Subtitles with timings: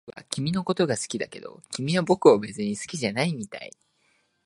[0.07, 3.71] 僕は君のことが好きだけど、君は僕を別に好きじゃないみたい